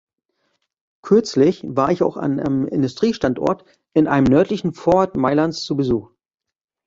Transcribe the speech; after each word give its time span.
Kürzlich 1.03 1.61
war 1.63 1.91
ich 1.91 2.01
auch 2.01 2.17
an 2.17 2.39
einem 2.39 2.65
Industriestandort 2.67 3.65
in 3.93 4.07
einem 4.07 4.25
nördlichen 4.25 4.73
Vorort 4.73 5.15
Mailands 5.15 5.61
zu 5.61 5.75
Besuch. 5.77 6.09